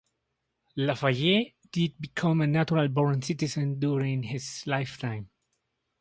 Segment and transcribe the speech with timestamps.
[0.77, 5.29] Lafayette did become a natural-born citizen during his lifetime.